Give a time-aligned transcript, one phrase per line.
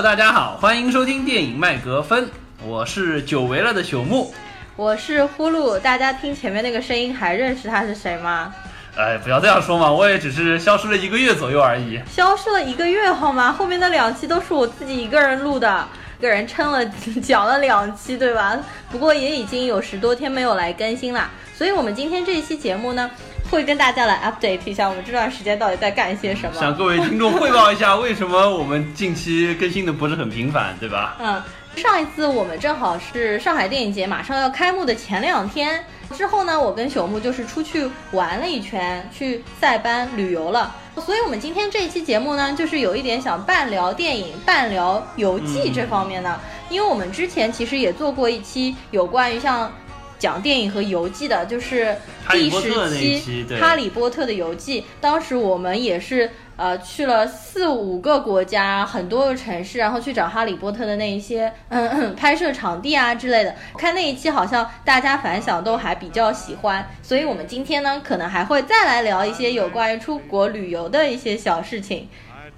[0.00, 2.26] Hello，大家好，欢迎收听电影麦格芬，
[2.64, 4.32] 我是久违了的朽木。
[4.74, 8.54] 我是呼噜，大家听前面那个声音还认识他是谁吗？
[8.96, 12.00] 哎，不要这样说嘛，我也只是消失了一个月左右而已。
[12.10, 13.52] 消失了一个月好吗？
[13.52, 15.86] 后面的两期都是我自己一个人录的，
[16.18, 16.82] 一个人撑了
[17.22, 18.58] 讲了两期，对吧？
[18.90, 23.10] 不过也已经有十多天没有来更新啦，所以我们今天这一期节目呢，
[23.50, 26.58] 会跟大家来 update 一下我们这段时间到底在干些什么。
[26.58, 31.16] 向各位听众汇报一下，为什么我们近期更新的不是很频繁，对吧？
[31.18, 31.42] 嗯，
[31.76, 35.84] 上一次我们正好是上海电影节马上要开幕的前两天，
[36.16, 40.74] 之后呢，我跟朽木就是出去玩了一圈，去塞班旅游了。
[40.96, 46.38] 所以，我们今天这一期节目呢，就是有一点想半聊电影、半聊游记这方面呢，
[46.68, 49.72] 因为我们之前其实也做过一期有关于像
[50.20, 51.96] 讲电影和游记的，就是
[52.30, 54.84] 第十期《哈利波特》的游记。
[55.00, 63.56] 当时我们也是呃去了四五个国家，很多个城市，然后去找哈利波特的那一些嗯嗯拍摄场地啊之类的。
[63.78, 72.06] 看那一期好像大家反响都还比较喜欢，所以我们今天呢，可能还会再来聊一些有关于出国旅游的一些小事情。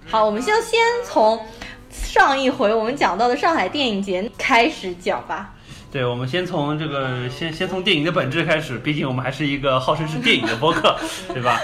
[0.05, 1.41] 好，我们就先从
[1.89, 5.55] 上一回我们讲到的上海电影节开始讲吧。
[5.93, 10.97] 对，我们先从这个先先从电影的本质开始，毕竟我们还是一个号称是电影的播客，
[11.35, 11.61] 对吧？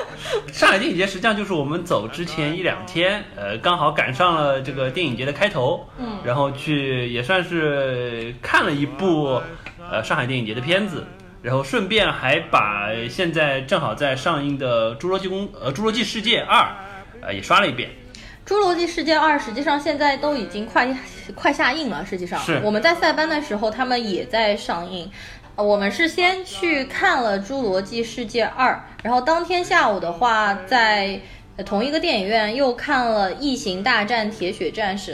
[0.53, 9.41] 上海电影节实际上就是我们走之前一两天，呃，刚好赶上了这个电影节的开头，嗯，然后去也算是看了一部
[9.91, 11.07] 呃上海电影节的片子，
[11.41, 16.61] 然后顺便还把现在正好在上映的《侏罗纪公》呃《侏罗纪世界二》
[17.23, 17.89] 呃也刷了一遍。
[18.49, 20.89] 《侏罗纪世界二》实际上现在都已经快
[21.35, 22.03] 快下映了。
[22.07, 25.11] 实际上，我们在塞班的时候，他们也在上映。
[25.57, 31.21] 呃我们是先去看了《侏罗纪世界二》，然后当天下午的话，在
[31.57, 35.13] 呃同一个电影院又看了《异形大战铁血战士》。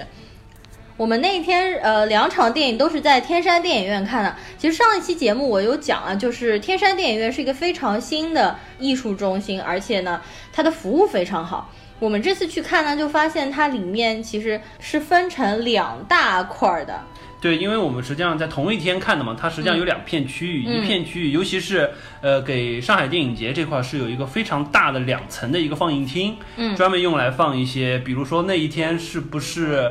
[0.97, 4.37] 我们那天呃两场电影都是在天山电影院看的。
[4.57, 10.21] 其实上一期节目我有讲啊，就是天山电影院是一个非常新的艺术中心，而且呢，
[10.53, 11.73] 它的服务非常好。
[12.05, 17.01] 我们这次去看呢，就发现它里面其实是分成两大块儿的。
[17.41, 29.91] 对，因为我们实际上在同一天看的嘛，它实际上有两片区域，嗯一片区域，尤其是呃给上海电影节这块是有一个非常大的两层的一个放映厅，嗯专门用来放一些，比如说那一天是不是？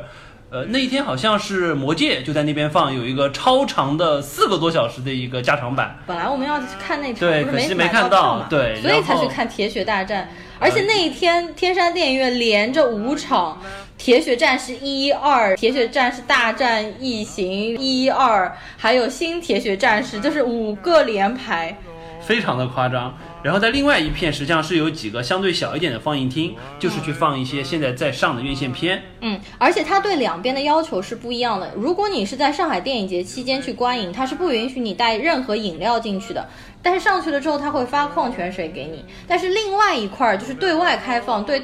[0.51, 5.97] 呃，那一天好像是《魔戒》就在那边放，有一个超长的四个多小时的一个加长版。
[6.05, 10.25] 本来我们要去看那场，对可惜没看到对所以才去看《铁血大战》。
[10.59, 13.61] 而且那一天，天山电影院连着五场
[13.97, 17.45] 《铁血战士一》《二》《铁血战士大战异形》
[17.77, 21.75] 一二，还有新《铁血战士》，就是五个连排。
[22.21, 23.13] 非常的夸张。
[23.43, 29.03] 然后在另外一片，实际上是有几个相对小一点的放映厅，就是去放一些现在在上的院线片。
[29.19, 31.71] 嗯，而且它对两边的要求是不一样的。
[31.75, 36.47] 如果你是在上海电影节期间去观影，它是不允许你带任何饮料进去的。
[36.81, 39.03] 但是上去了之后，它会发矿泉水给你。
[39.27, 41.61] 但是另外一块儿就是对外开放、对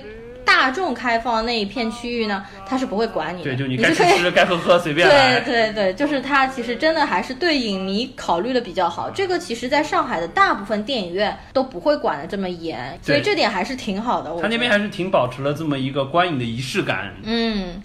[0.50, 3.44] 大众开放那一片区域呢，他是不会管你的。
[3.44, 5.40] 对，就你该吃吃，该喝喝，随便来。
[5.42, 9.12] 对对对，就是他其实真的还是对影迷考虑的比较好。
[9.12, 14.36] 这个其实在上海的大部分电影院都不会管的这么严，所以这点还是挺好的。
[14.42, 17.14] 他那边还是挺保持了这么一个观影的仪式感。
[17.22, 17.80] 嗯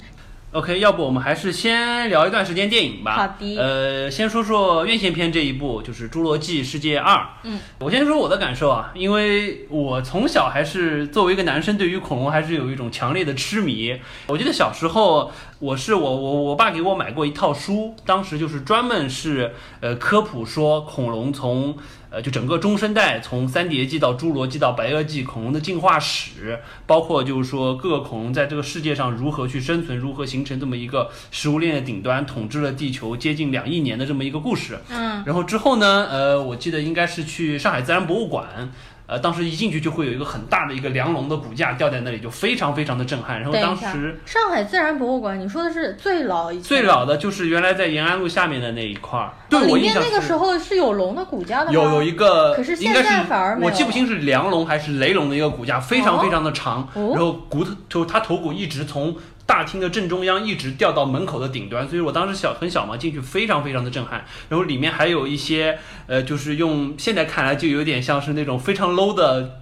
[0.54, 3.16] OK，要不我们还是先聊一段时间电影吧。
[3.16, 7.16] 好的呃，先说说院线片这一部，就是《侏罗纪世界二》。
[7.42, 13.98] 嗯，我先说我的感受啊，因为我从小还是作为一个男生，对于恐龙还是有一种强烈的痴迷。
[14.28, 21.76] 我记得小时候，我是我我我爸给我买过一套书，当时就是专门是呃科普说恐龙从
[22.10, 34.78] 呃就整个中生代从三叠纪到侏罗纪到白垩纪恐龙的进化史，包括就是说各个恐龙在这个世界上如何去生存，如何形成这么一个食物链的顶端，统治了地球接近两亿年的这么一个故事。
[34.90, 38.70] 嗯然后之后呢，呃，我记得应该是去上海自然博物馆。
[39.06, 43.38] 呃，当时一进去就会有一个很大的一个梁龙的骨架吊在那里，就非常非常的震撼。
[43.38, 51.72] 然后当时，上海自然博物馆，你说的是最老一最老的就是原来在延安路下面的那一块儿，对、我印象是面那个时候是有龙的骨架的吗？
[51.72, 59.14] 有有一个，可是应该现在反而没有我记不清是梁龙还是雷龙的一个骨架，非常哦非常的长，哦然后骨头就它头骨一直从
[59.46, 64.24] 大厅的正中央一直掉到门口的顶端，所以我当时小很小嘛，进去非常非常的震撼。
[64.48, 69.60] 然后里面还有一些呃，就是用现在看来就有点像是那种非常 low 的。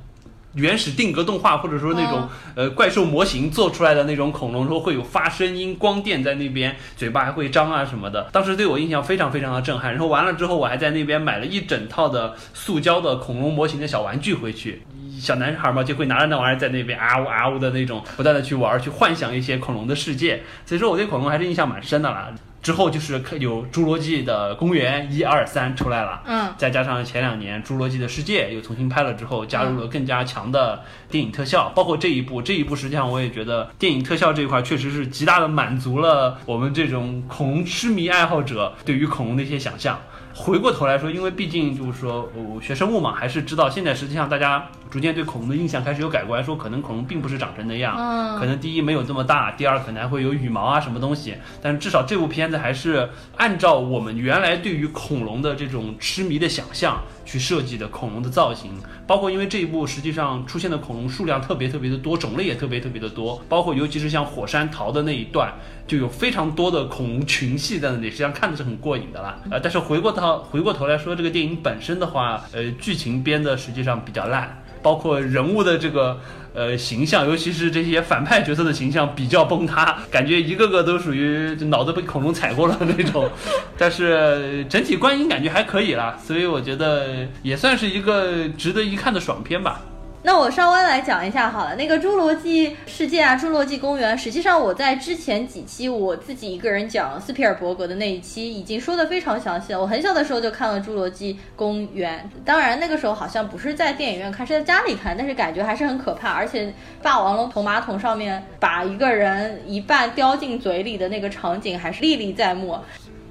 [0.55, 8.29] 原始定格动画，或者说那种、哦呃怪兽模型做出来的那种恐龙，说会有发声音、光电在那边，嘴巴还会张啊什么的。
[8.31, 9.93] 当时对我印象非常非常的震撼。
[9.93, 14.83] 然后完了之后，我还在那边买了一整套的塑胶的恐龙模型的小玩具回去。
[15.23, 20.43] 小男孩嘛，就会拿着那玩意儿在那边啊呜啊呜的那种，不断的去玩，去幻想一些恐龙的世界。
[20.67, 22.33] 所以说我对恐龙还是印象蛮深的啦。
[22.61, 30.81] 之后就是有《侏罗纪的公园》一二三出来了，嗯，再加上前两年《侏罗纪的世界》又重新拍了之后，加入了更加强的
[31.11, 39.99] 电影特效，包括这一部，这一部实际上我也觉得电影特效这一块确实是极大的满足了我们这种恐龙痴迷爱好者对于恐龙的一些想象。
[40.35, 48.39] 回过头来说，因为毕竟就是说，我学生物嘛，还是知道现在实际上大家逐渐对恐龙的印象开始有改观，说可能恐龙并不是长成那样，嗯。
[48.39, 58.73] 可能第一没有这么大，第二可能还会有羽毛啊什么东西，但是至少这部片子还是按照我们原来对于恐龙的这种痴迷的想象去设计的恐龙的造型，
[59.07, 65.53] 包括因为这一部实际上出现的恐龙数量特别特别的多，种类也特别特别的多，包括尤其是像火山逃的那一段，
[65.87, 69.39] 就有非常多的恐龙群系在那里，实际上看的是很过瘾的啦。
[69.51, 74.59] 呃，但是回过头回过头来说，这个电影本身的话，呃，剧情编的实际上比较烂。
[74.83, 76.19] 包括人物的这个
[76.55, 83.31] 呃形象，尤其是这些反派角色的形象比较崩塌， 感觉一个个都属于脑子被恐龙踩过了那种。
[83.79, 89.81] 但是整体观影感觉还可以啦，所以我觉得也算是一个值得一看的爽片吧。
[90.25, 99.81] 那我稍微来讲一下好了，那个《侏罗纪世界》啊，《侏罗纪公园》，实际上我在之前几期我自己一个人讲斯皮尔伯格的那一期已经说的非常详细了。
[99.81, 106.73] 我很小的时候就看了《侏罗纪公园》，当然那个时候好像不是在电影院看，是在家里看，但是感觉还是很可怕，而且
[107.03, 112.79] 霸王龙从马桶上面把一个人一半叼进嘴里的那个场景还是历历在目。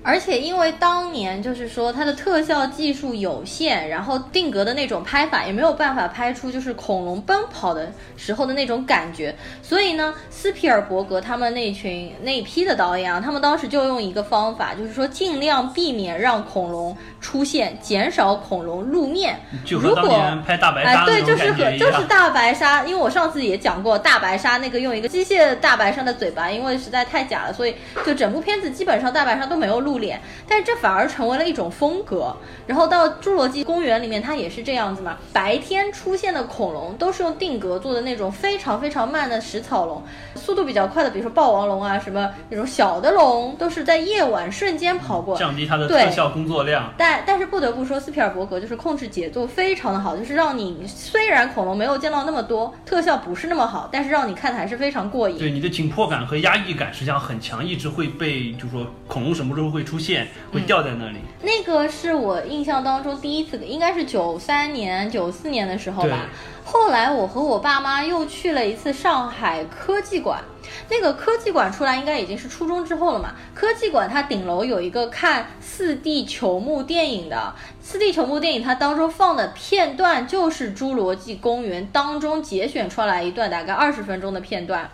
[0.04, 19.40] 而且因为当年就是说它的特效技术有限，然后定格的那种拍法也没有办法拍出就是恐龙奔跑的时候的那种感觉，所以呢，斯皮尔伯格他们那群那一批的导演啊，他们当时就用一个方法，就是说尽量避免让恐龙出现，减少恐龙露面。
[19.66, 21.72] 就和当年拍大白哎，对，鲨那种就是和。
[21.78, 27.76] 就是大白鲨，因为我上次也讲过大白鲨那个用一个机械大白鲨的嘴巴，因为实在太假了，所以
[28.06, 32.36] 就整部片子基本上大白鲨都没有露脸，但是这反而成为了一种风格。
[32.68, 40.02] 然后到侏罗纪公园里面，它也是这样子嘛，白天出现的恐龙都是用定格做的那种非常非常慢的食草龙，
[40.36, 45.38] 速度比较快的，比如说霸王龙啊，什么那种小的龙，都是在夜晚瞬间跑过。
[45.38, 46.94] 降低它的特效工作量。
[46.98, 55.38] 但但是不得不说，斯皮尔伯格就是控制节奏非常的好，就是让你虽然恐龙没有见到那么多，特效不是那么好，但是让你看的还是非常过瘾。
[55.38, 61.18] 对你的紧迫感和压抑感实际上很强，一直会被就是说恐龙什么时候会出现，会掉在那里。
[61.42, 66.28] 那个是我印象当中第一次，应该是九三年、九四年的时候吧。
[66.64, 70.42] 后来我和我爸妈又去了一次上海科技馆，
[70.90, 73.34] 那个科技馆出来应该已经是初中之后了嘛。
[73.54, 84.90] 科技馆它顶楼有一个看四 D 球幕电影的，四 D 球幕电影它当中放的片段就是《侏罗纪公园》当中节选出来一段大概二十分钟的片段。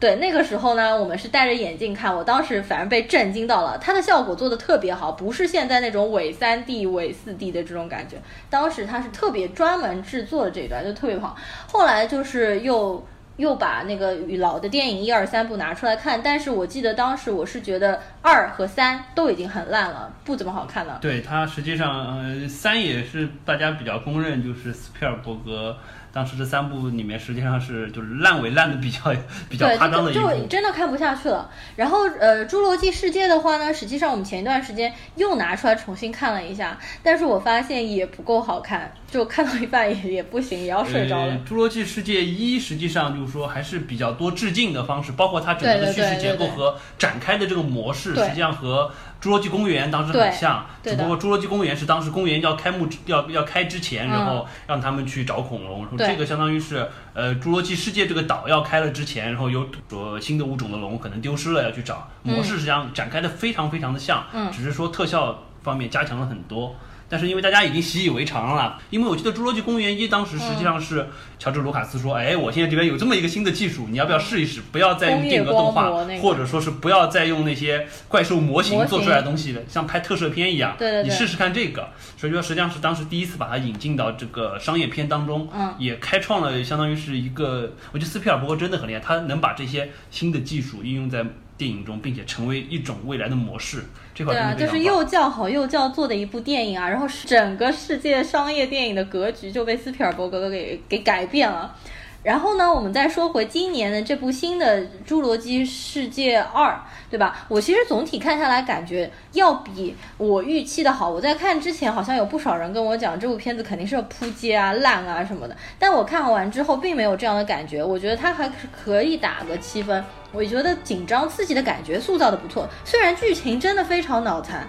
[0.00, 8.16] 对，那个时候呢，我们是戴着眼镜看，我当时反而被震惊到了，它的效果做的特别好，不是现在那种伪三 D、伪四 D 的这种感觉，
[8.50, 11.36] 当时它是特别专门制作的这一段，就特别好。
[11.70, 13.06] 后来就是又
[13.36, 20.98] 又把那个老的电影一二三部拿出来看，但是我记得当时我是觉得二和三都已经很烂了，不怎么好看了。
[21.00, 25.76] 对它实际上，呃，三也是大家比较公认，就是斯皮尔伯格
[26.14, 29.12] 当时这三部里面实际上是就是烂尾烂的比较
[29.50, 30.46] 比较， 夸张的一部就。
[30.46, 31.50] 真的看不下去了。
[31.74, 41.32] 然后呃，《侏罗纪世界》的话呢，实际上我们前一段时间又拿出来重新看了一下，但是我发现也不够好看，就看到一半也也不行，也要睡着了。
[41.32, 48.90] 呃侏罗纪世界一实际上就是说还是比较多致敬的方式，包括它整个的叙事结构和展开的这个模式，实际上和
[49.24, 54.10] 侏罗纪公园当时很像，只不过侏罗纪公园是当时公园要开幕要要开之前，嗯。
[54.10, 64.52] 然后让他们去找恐龙，这个相当于是呃侏罗纪世界这个岛要开了之前，然后有说新的物种的龙可能丢失了要去找，模式实际上展开的非常非常的像，嗯。
[64.52, 66.76] 只是说特效方面加强了很多。
[67.08, 71.06] 但是因为大家已经习以为常了，因为我记得《侏罗纪公园一》当时实际上是
[71.38, 74.60] 乔治·卢卡斯说：“哎，我现在这边有这么一个新的技术，你要不要试一试？
[74.72, 80.76] 不要再用定格动画或者说是不要再用那些怪兽模型做出来的东西，像拍特摄片一样。
[81.04, 81.88] 你试试看这个。
[82.16, 91.24] 所以说，实际上是当时第一次把它引进到这个商业片当中，嗯也开创了相当于是一个，我觉得斯皮尔伯格真的很厉害，他能把这些新的技术应用在
[91.56, 93.84] 电影中，并且成为一种未来的模式。
[94.14, 101.76] 这块对啊，就是又叫好又叫座的一部电影啊，然后整个世界商业电影的格局就被斯皮尔伯格给给改变了。
[102.24, 106.70] 然后呢，我们再说回今年的这部新的《侏罗纪世界二》，
[107.10, 107.44] 对吧？
[107.48, 111.10] 我其实总体看下来，感觉要比我预期的好。
[111.10, 115.54] 我在看之前，好像有不少人跟我讲，这部片子肯定是要扑街啊、烂啊什么的。
[115.78, 117.84] 但我看完之后，并没有这样的感觉。
[117.84, 120.02] 我觉得它还是可以打个七分。
[120.32, 124.66] 我觉得紧张刺激的感觉塑造的不错，虽然剧情真的非常脑残。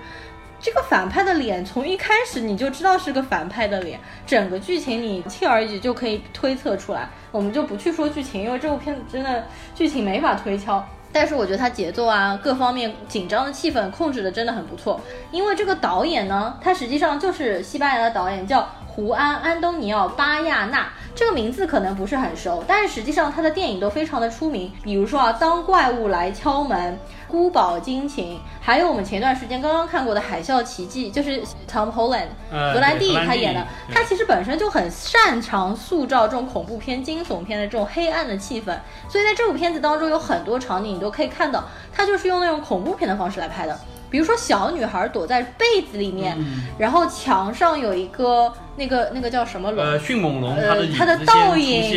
[0.66, 7.08] 这个反派的脸从一开始你就知道是个反派的脸，整个剧情你轻而易举就可以推测出来。
[7.32, 9.46] 我们就不去说剧情，因为这部片子真的
[9.76, 10.84] 剧情没法推敲。
[11.14, 15.00] 但是我觉得它节奏啊，各方面紧张的气氛控制的真的很不错。
[15.30, 20.92] 因为这个导演呢，他实际上就是西班牙的导演，叫胡安·安东尼奥·巴亚纳。
[21.16, 24.72] 这个名字可能不是很熟，但是实际上他的电影都非常的出名。
[24.84, 27.00] 比如说啊，当怪物来敲门。
[27.28, 33.66] 孤堡惊情，还有我们前段时间刚刚看过的《海啸奇迹》，就是 Tom Holland，格兰蒂他演的。
[33.92, 38.78] 他其实本身就很擅长塑造这种恐怖片、惊悚片的这种黑暗的气氛，
[39.10, 43.78] 所以在这部片子当中有很多场景你都可以看到，他就是用那种恐怖片的方式来拍的。
[44.10, 46.38] 比如说小女孩躲在被子里面，
[46.78, 49.86] 然后墙上有一个那个那个叫什么龙？
[49.86, 51.92] 呃，迅猛龙，它的它的倒影，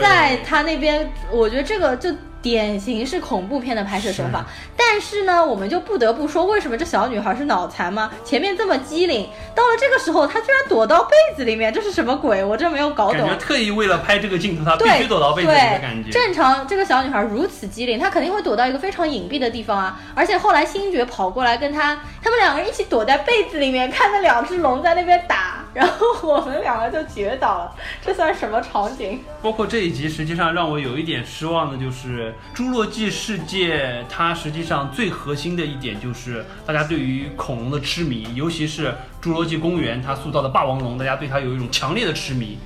[0.00, 2.14] 在它那边，我觉得这个就。
[2.46, 8.08] 典型是恐怖片的拍摄手法，但是呢，我们就不得不说，为什么这小女孩是脑残吗？
[8.24, 12.44] 前面这么机灵，到了这个时候，她居然躲到被子里面，这是什么鬼？
[12.44, 13.18] 我真没有搞懂。
[13.18, 16.08] 感觉特意为了拍这个镜头，她必须躲到被子里的感觉。
[16.12, 19.98] 正常，这个小女孩如此机灵，她肯定会躲到一个非常隐蔽的地方啊。
[20.14, 27.74] 而且后来星爵跑过来跟她，他们两个人一起躲在被子里面，看那两只龙在那边打，然后我们两个就绝倒了。
[28.04, 29.20] 这算什么场景？
[29.42, 32.32] 包括这一集，实际上让我有一点失望的就是。
[32.54, 42.58] 侏罗纪世界，它实际上最核心的一点就是大家对于恐龙的痴迷，尤其是侏罗纪公园它塑造的霸王龙，大家对它有一种强烈的痴迷。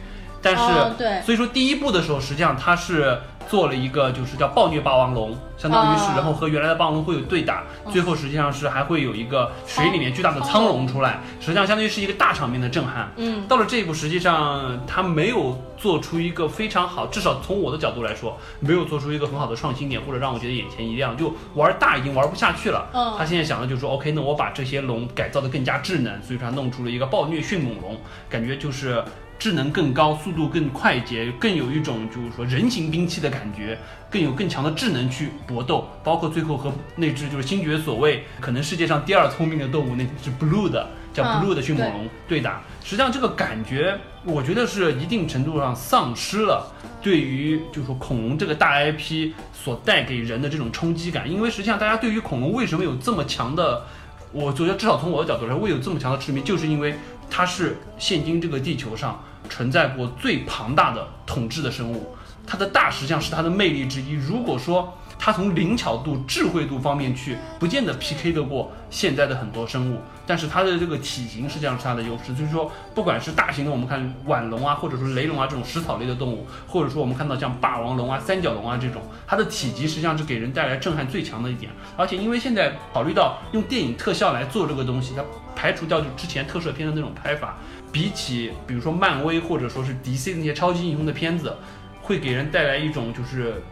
[0.42, 0.62] 但是，
[0.96, 3.18] 对，所以说第一部的时候，实际上它是。
[3.50, 13.12] 做了一个就是叫暴虐霸王龙，相当于是，然后和原来的霸王龙会有对打，最后实际上是还会有一个水里面巨大的苍龙出来，实际上相当于是一个大场面的震撼。
[13.16, 22.88] 嗯，到了这一步，实际上他没有做出一个非常好，至少从我的角度来说，没有做出一个很好的创新点，或者让我觉得眼前一亮，就玩大已经玩不下去了。
[22.92, 29.02] 嗯，他现在想的就是说，OK，那我把这些龙改造的更加智能，所以说他弄出了一个暴虐迅猛龙，感觉就是。
[29.40, 33.78] 智能更高，速度更快捷，更有一种就是说人形兵器的感觉，
[34.10, 46.70] 更有更强的智能去搏斗，包括最后和那只就是星爵所谓可能世界上第二聪明的动物，那只 blue 的叫 blue 的迅猛龙对打，实际上这个感觉我觉得是一定程度上丧失了
[47.00, 53.86] 对于就是说恐龙这个大 IP 所带给人的这种冲击感，因为实际上大家对于恐龙为什么有这么强的，
[54.32, 56.94] 我觉得至少从我的角度来说，会有这么强的痴迷，就是因为
[57.30, 59.18] 它是现今这个地球上。
[59.50, 62.14] 存在过最庞大的统治的生物，
[62.46, 64.12] 它的大实际上是它的魅力之一。
[64.12, 72.34] 如果说它从灵巧度、智慧度方面去，不见得 PK 得过现在的很多生物，但是它的这个体型实际上是它的优势。
[72.34, 81.70] 就是说，不管是大型的，我们看腕龙啊，或者说雷龙啊这种食草类的动物，或者说我们看到像霸王龙啊、三角龙啊这种，它的体积实际上是给人带来震撼最强的一点。
[81.98, 85.22] 而且因为现在考虑到用电影特效来做这个东西，它
[85.54, 87.58] 排除掉就之前特摄片的那种拍法。
[87.92, 91.54] 比起比如说漫威或者说是 DC 那些超级英雄的片子，
[92.00, 93.62] 会给人带来一种就是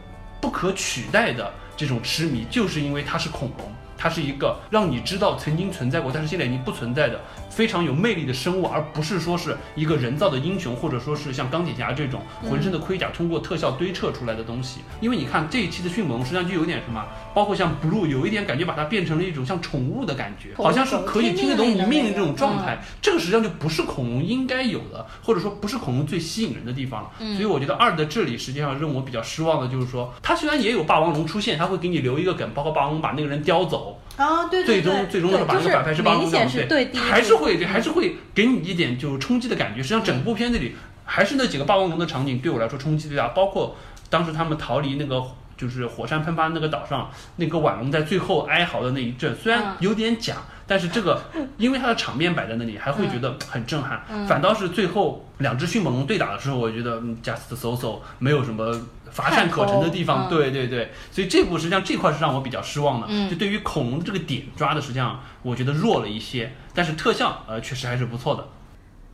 [0.41, 3.73] 不可取代的这种痴迷，就是因为它是恐龙。
[3.99, 14.81] 它是一个让你知道曾经存在过，但是现在已经不存在的非常有魅力的生物，而不是说是一个人造的英雄，或者说是像钢铁侠这种浑身的盔甲通过特效堆砌出来的东西。
[15.01, 22.79] 因为你看这一期的迅猛龙，实际上就有点什么，包括像 Blue 有一点感觉，把它变成了一种像宠物的感觉，好像是可以听得懂你命令这种状态。
[23.03, 27.11] 这个实际上就不是恐龙应该有的，或者说不是恐龙最吸引人的地方了。
[27.35, 33.88] 所以我觉得二的这里实际上让我比较失望的就是说，它虽然也有霸王龙出现，它会给你留一个梗，包括霸王龙把那个人叼走。
[34.19, 36.31] 啊，对对对，最终最终的是把那个反派是霸王龙，
[36.67, 39.81] 对，还是会还是会给你一点就冲击的感觉。
[39.81, 43.77] 实际上整部片子里还是那几个霸王龙的场景对我来说冲击最大，包括
[44.11, 45.23] 当时他们逃离那个
[45.57, 50.35] 就是火山喷发那个岛上，那个晚龙在最后哀嚎的那一阵，虽然有点假，
[50.67, 51.23] 但是这个
[51.57, 54.03] 因为它的场面摆在那里，还会觉得很震撼。
[54.27, 58.77] 反倒是最后两只迅猛龙对打的时候，我觉得 just so so 没有什么。
[59.11, 68.47] 乏善可陈的地方，对对对，所以这部实际上这块是让我比较失望的，就对于恐龙这个点抓的实际上我觉得弱了一些，但是特效呃确实还是不错的。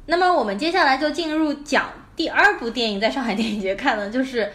[0.06, 4.44] 那么我们接下来就进入讲第二部电影，在上海电影节看的就是《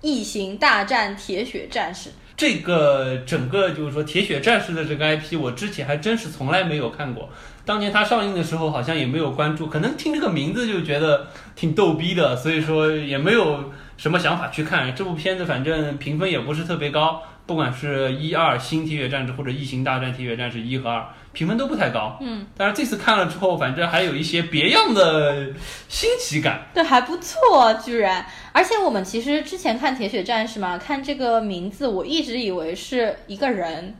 [0.00, 2.10] 异形大战铁血战士》。
[2.36, 7.30] 这个整个就是说铁血战士的这个 IP，我之前还真是从来没有看过。
[7.64, 13.72] 当年它上映的时候好像也没有关注，可能听这个名字就觉得挺逗逼的，所以说也没有。
[13.98, 22.16] 什么想法去看这部片子，反正评分也不是特别高，不管是一二新铁血战士或者异形大战铁血战士一和二，评分都不太高。
[22.20, 25.48] 嗯，但是这次看了之后，反正还有一些别样的
[25.88, 26.68] 新奇感。
[26.72, 28.24] 对，还不错，居然。
[28.52, 33.96] 而且我们其实之前看铁血战士嘛，看这个名字，我一直以为是一个人，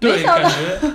[0.00, 0.88] 没对，感觉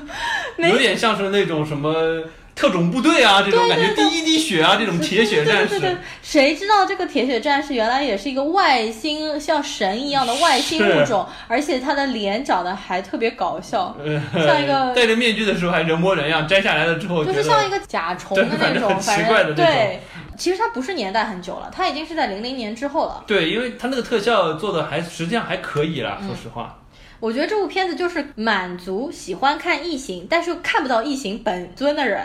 [0.69, 2.23] 有点像是那种什么
[2.61, 5.69] 特种部队啊这种感觉，第一滴血啊这种铁血战士。
[5.69, 19.99] 对对对对，谁知道这个铁血战士原来也是一个外星像神一样的外星物种，而且他的脸长得还特别搞笑，呃像一个戴着面具的时候还人模人样，摘下来了之后就是像一个甲虫的那种，反正奇怪的那种对。
[20.37, 23.23] 其实它不是年代很久了，它已经是在零零年之后了。
[23.25, 26.77] 对，因为他那个特效做的还实际上还可以啦，嗯说实话。
[27.19, 32.21] 我觉得这部片子就是满足喜欢看异形，但是又看不到异形本尊的人。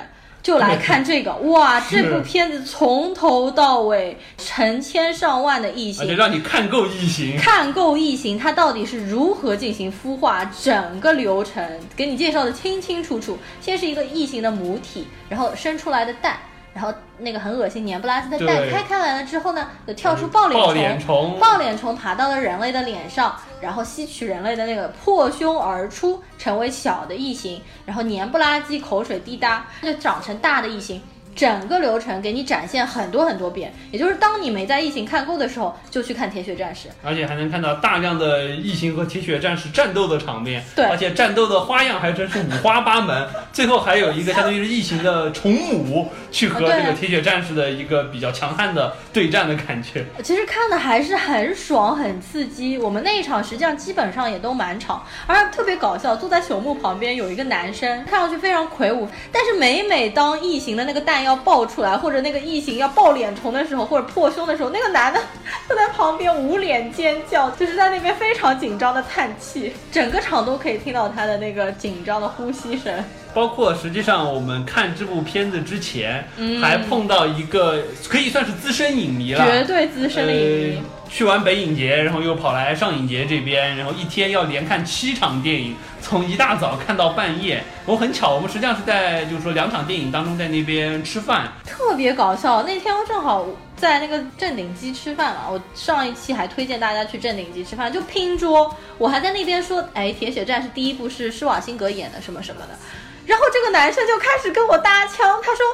[0.47, 1.81] 就来看这个，哇！
[1.91, 7.37] 这部片子从头到尾成千上万的异形，让你看够异形。
[7.37, 11.69] 看够异形它到底是如何进行孵化，整个流程。
[11.97, 13.37] 给你介绍的清清楚楚。
[13.61, 16.37] 先是一个异形的母体，然后生出来的蛋，
[16.73, 31.03] 然后那个很恶心黏不拉几的蛋开开来了之后呢，就跳出抱脸抱虫，脸虫，抱脸虫爬到了人类的脸上，然后吸取人类的那个破胸而出，成为小的异形，然后黏不拉几，口水滴答，就长成大的异形。
[31.37, 36.89] 整个流程给你展现很多很多遍，也就是当你没在异形看够的时候，就去看《铁血战士》。
[37.05, 40.65] 而且还能看到大量的异形和铁血战士战斗的场面。
[40.75, 43.29] 对而且战斗的花样还真是五花八门。
[43.53, 50.05] 最后还有一个相当于是异形的虫母去和这个铁血战士的一个比较强悍的对战的感觉。
[50.23, 52.79] 其实看的还是很爽、很刺激。
[52.79, 56.17] 我们那一场实际上基本上也都满场，而且特别搞笑。
[56.17, 65.21] 坐在朽木旁边有一个男生，看上去非常魁梧，但是每每当异形的那个蛋要爆出来，或者那个异形要爆脸虫的时候，或者破胸的时候，那个男的
[65.69, 72.95] 他在旁边捂脸尖叫，就是在那边非常紧张的叹气， 整个场都可以听到他的那个紧张的呼吸声。
[73.35, 80.77] 包括实际上我们看这部片子之前，嗯还碰到一个可以算是资深影迷了，绝对资深的影迷。
[80.77, 87.63] 呃去完北影节，然后又跑来上影节这边，然后一天要连看七场电影，从一大早看到半夜。
[87.85, 92.63] 我很巧，我们实际上是在就是说两场电影当中在那边吃饭，特别搞笑。
[92.65, 102.69] 那天正好在那个正鼎鸡吃饭嘛，我上一期还推荐大家去正鼎鸡吃饭，就拼桌，我还在那边说，哎，《铁血战士》第一部是施瓦辛格演的，什么什么的。
[103.27, 105.67] 然后这个男生就开始跟我搭腔，他说，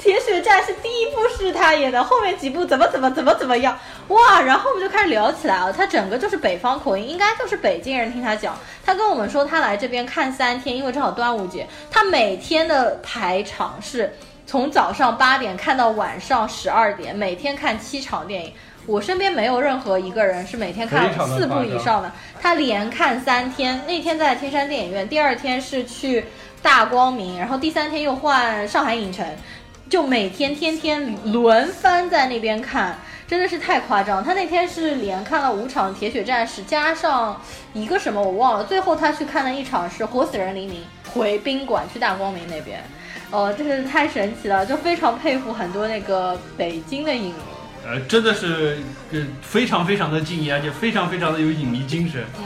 [0.02, 4.40] 《铁血战士》第一部是他演的，后面几部怎么怎么怎么怎么样，哇！
[4.40, 5.72] 然后我们就开始聊起来了。
[5.72, 8.12] 他整个就是北方口音，应该就是北京人。
[8.12, 14.12] 听他讲，他跟我们说他来这边看三天，因为正好端午节，他每天的排场是。
[14.46, 18.52] 从早上八点看到晚上十二点，每天看七场电影。
[18.84, 22.12] 我身边没有任何一个人是每天看四部以上的，
[22.42, 23.80] 他连看三天。
[23.86, 26.26] 那天在天山电影院，第二天是去
[26.60, 29.26] 大光明，然后第三天又换上海影城，
[29.88, 34.22] 就每天天天轮番在那边看，真的是太夸张。
[34.22, 37.40] 他那天是连看了五场《铁血战士》，加上
[37.72, 40.82] 一个什么我忘了，最后他去看了一场是《活死人黎明》，
[41.12, 42.82] 回宾馆去大光明那边。
[43.30, 47.34] 哦，真是太神奇了，就非常佩服很多那个北京的影迷。
[47.86, 48.78] 呃，真的是
[49.12, 52.24] 呃非常非常的敬业，而且非常非常的有影迷精神。
[52.38, 52.44] 嗯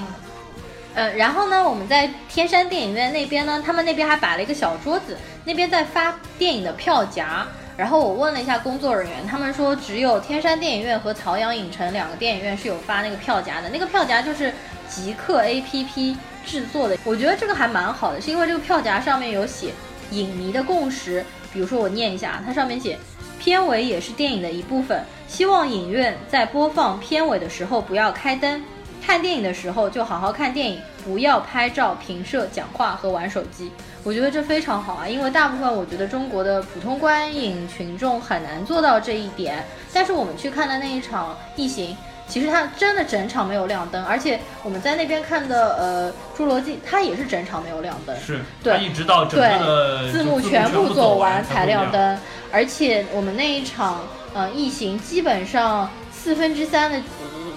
[0.95, 7.47] 呃，然后呢，我们在天山电影院那边呢，他们那边还摆了一个小桌子，那边在发电影的票夹。
[7.79, 14.53] 然后我问了一下工作人员，他们说只有天山电影院和曹阳影城两个电影院是有发那个票夹的，那个票夹就是
[14.88, 16.99] 极客 APP 制作的。
[17.05, 19.71] 我觉得这个还蛮好的，是因为这个票夹上面有写
[20.11, 22.99] 影迷的共识，比如说我念一下，它上面写。
[23.38, 28.61] 片尾也是电影的一部分，希望影院在播放片尾的时候不要开灯，
[29.01, 33.71] 看电影的时候就好好看电影，不要拍照、评摄、讲话和玩手机。
[34.09, 39.62] 我觉得这非常好啊，因为大部分我觉得中国的普通观影群众很难做到这一点。
[39.92, 41.92] 但是我们去看的那一场《异形》，
[42.27, 48.16] 其实它真的整场没有亮灯，而且我们在那边看的呃《侏罗纪》，它也是整场没有亮灯。
[48.18, 51.92] 是，对一直到整个的字幕全全部走完才亮。
[51.92, 52.18] 灯，
[52.51, 54.01] 而且我们那一场，
[54.33, 56.99] 呃，异形基本上四分之三的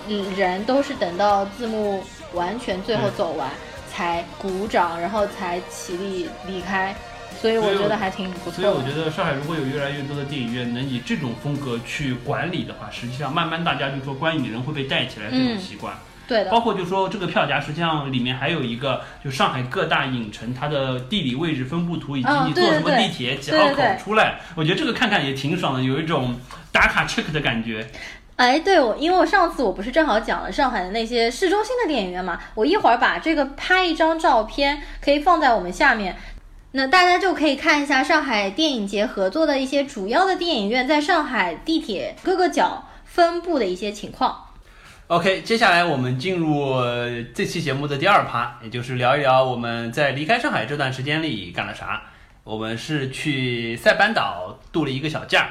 [0.09, 3.47] 嗯人都是等到字幕完全最后走完
[3.91, 6.95] 才鼓掌，然后才起立离开，
[7.41, 8.81] 所以我觉得还挺不错所以我。
[8.81, 15.93] 觉得上海如果有越来越多的电影院能以这种风格去管理的话，实际上慢慢大家就说观影人会被带起来这种嗯习惯。
[16.27, 26.39] 对的，包括就说这个票价，实际上里面还有一个，就上海各大影城它的地理位置分布图，以及嗯你坐什么对对对地铁几号口出来，我觉得这个看看也挺爽的，有一种
[26.71, 27.85] 打卡 check 的感觉。
[28.41, 36.17] 哎，对，我因为我上次我不是正好讲了上海的那些市中心的电影院嘛，我一会儿把这个拍一张照片，可以放在我们下面，
[36.71, 44.47] 那大家就可以看一下上海电影节合作的一些主要的电影院在上海地铁各个角分布的一些情况。
[45.05, 46.73] OK，接下来我们进入
[47.35, 52.01] 这期节目的第二趴，也就是聊一聊我们在离开上海这段时间里干了啥。
[52.43, 55.47] 我们是去塞班岛度了一个小假。